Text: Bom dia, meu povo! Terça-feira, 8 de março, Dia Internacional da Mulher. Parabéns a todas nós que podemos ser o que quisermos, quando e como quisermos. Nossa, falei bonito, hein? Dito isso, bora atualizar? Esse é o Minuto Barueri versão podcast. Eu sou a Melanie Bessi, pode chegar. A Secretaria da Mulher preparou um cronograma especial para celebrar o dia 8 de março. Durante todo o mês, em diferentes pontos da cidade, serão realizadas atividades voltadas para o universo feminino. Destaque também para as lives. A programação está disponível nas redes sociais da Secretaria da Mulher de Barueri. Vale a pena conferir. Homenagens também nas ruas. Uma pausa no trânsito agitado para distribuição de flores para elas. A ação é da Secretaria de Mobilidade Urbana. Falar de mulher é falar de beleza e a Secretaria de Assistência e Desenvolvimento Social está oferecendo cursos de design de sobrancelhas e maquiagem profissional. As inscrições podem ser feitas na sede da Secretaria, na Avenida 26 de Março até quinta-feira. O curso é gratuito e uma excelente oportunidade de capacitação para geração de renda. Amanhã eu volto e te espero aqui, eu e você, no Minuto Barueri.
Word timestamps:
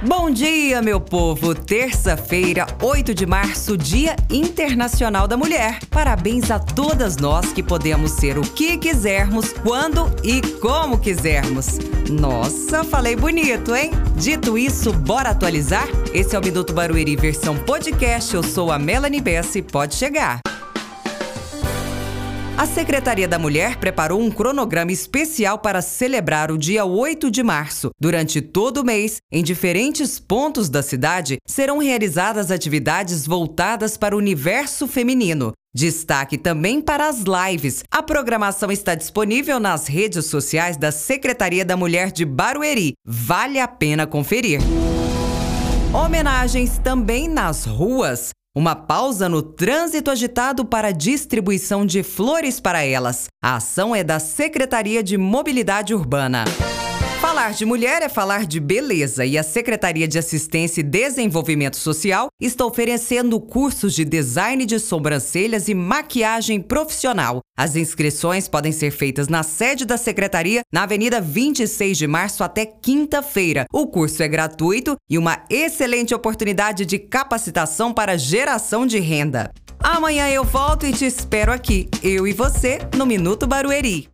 Bom 0.00 0.30
dia, 0.30 0.80
meu 0.80 1.00
povo! 1.00 1.56
Terça-feira, 1.56 2.68
8 2.80 3.12
de 3.12 3.26
março, 3.26 3.76
Dia 3.76 4.14
Internacional 4.30 5.26
da 5.26 5.36
Mulher. 5.36 5.80
Parabéns 5.90 6.52
a 6.52 6.58
todas 6.60 7.16
nós 7.16 7.52
que 7.52 7.64
podemos 7.64 8.12
ser 8.12 8.38
o 8.38 8.42
que 8.42 8.78
quisermos, 8.78 9.52
quando 9.52 10.08
e 10.22 10.40
como 10.60 11.00
quisermos. 11.00 11.78
Nossa, 12.08 12.84
falei 12.84 13.16
bonito, 13.16 13.74
hein? 13.74 13.90
Dito 14.14 14.56
isso, 14.56 14.92
bora 14.92 15.30
atualizar? 15.30 15.88
Esse 16.14 16.36
é 16.36 16.38
o 16.38 16.42
Minuto 16.42 16.72
Barueri 16.72 17.16
versão 17.16 17.56
podcast. 17.56 18.32
Eu 18.32 18.44
sou 18.44 18.70
a 18.70 18.78
Melanie 18.78 19.20
Bessi, 19.20 19.62
pode 19.62 19.96
chegar. 19.96 20.40
A 22.58 22.66
Secretaria 22.66 23.28
da 23.28 23.38
Mulher 23.38 23.76
preparou 23.76 24.20
um 24.20 24.32
cronograma 24.32 24.90
especial 24.90 25.60
para 25.60 25.80
celebrar 25.80 26.50
o 26.50 26.58
dia 26.58 26.84
8 26.84 27.30
de 27.30 27.40
março. 27.40 27.90
Durante 28.00 28.40
todo 28.40 28.78
o 28.78 28.84
mês, 28.84 29.18
em 29.30 29.44
diferentes 29.44 30.18
pontos 30.18 30.68
da 30.68 30.82
cidade, 30.82 31.38
serão 31.46 31.78
realizadas 31.78 32.50
atividades 32.50 33.24
voltadas 33.24 33.96
para 33.96 34.16
o 34.16 34.18
universo 34.18 34.88
feminino. 34.88 35.52
Destaque 35.72 36.36
também 36.36 36.80
para 36.80 37.08
as 37.08 37.22
lives. 37.22 37.84
A 37.92 38.02
programação 38.02 38.72
está 38.72 38.96
disponível 38.96 39.60
nas 39.60 39.86
redes 39.86 40.26
sociais 40.26 40.76
da 40.76 40.90
Secretaria 40.90 41.64
da 41.64 41.76
Mulher 41.76 42.10
de 42.10 42.24
Barueri. 42.24 42.94
Vale 43.06 43.60
a 43.60 43.68
pena 43.68 44.04
conferir. 44.04 44.58
Homenagens 45.94 46.76
também 46.78 47.28
nas 47.28 47.64
ruas. 47.64 48.30
Uma 48.58 48.74
pausa 48.74 49.28
no 49.28 49.40
trânsito 49.40 50.10
agitado 50.10 50.64
para 50.64 50.90
distribuição 50.90 51.86
de 51.86 52.02
flores 52.02 52.58
para 52.58 52.82
elas. 52.82 53.28
A 53.40 53.54
ação 53.54 53.94
é 53.94 54.02
da 54.02 54.18
Secretaria 54.18 55.00
de 55.00 55.16
Mobilidade 55.16 55.94
Urbana. 55.94 56.42
Falar 57.20 57.52
de 57.52 57.64
mulher 57.64 58.00
é 58.02 58.08
falar 58.08 58.46
de 58.46 58.60
beleza 58.60 59.26
e 59.26 59.36
a 59.36 59.42
Secretaria 59.42 60.06
de 60.06 60.20
Assistência 60.20 60.80
e 60.80 60.84
Desenvolvimento 60.84 61.76
Social 61.76 62.28
está 62.40 62.64
oferecendo 62.64 63.40
cursos 63.40 63.92
de 63.92 64.04
design 64.04 64.64
de 64.64 64.78
sobrancelhas 64.78 65.68
e 65.68 65.74
maquiagem 65.74 66.60
profissional. 66.60 67.40
As 67.58 67.74
inscrições 67.74 68.46
podem 68.46 68.70
ser 68.70 68.92
feitas 68.92 69.26
na 69.26 69.42
sede 69.42 69.84
da 69.84 69.96
Secretaria, 69.96 70.60
na 70.72 70.84
Avenida 70.84 71.20
26 71.20 71.98
de 71.98 72.06
Março 72.06 72.44
até 72.44 72.64
quinta-feira. 72.64 73.66
O 73.72 73.88
curso 73.88 74.22
é 74.22 74.28
gratuito 74.28 74.96
e 75.10 75.18
uma 75.18 75.42
excelente 75.50 76.14
oportunidade 76.14 76.86
de 76.86 77.00
capacitação 77.00 77.92
para 77.92 78.16
geração 78.16 78.86
de 78.86 79.00
renda. 79.00 79.50
Amanhã 79.80 80.28
eu 80.28 80.44
volto 80.44 80.86
e 80.86 80.92
te 80.92 81.04
espero 81.04 81.50
aqui, 81.50 81.88
eu 82.00 82.28
e 82.28 82.32
você, 82.32 82.78
no 82.96 83.04
Minuto 83.04 83.44
Barueri. 83.44 84.08